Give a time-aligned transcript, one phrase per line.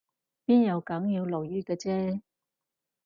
[0.47, 2.21] 邊有梗要落雨嘅啫？